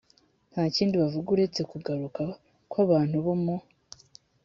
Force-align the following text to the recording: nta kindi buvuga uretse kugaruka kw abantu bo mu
nta 0.51 0.63
kindi 0.75 0.93
buvuga 1.01 1.29
uretse 1.35 1.61
kugaruka 1.71 2.23
kw 2.71 2.75
abantu 2.85 3.15
bo 3.25 3.35
mu 3.43 3.55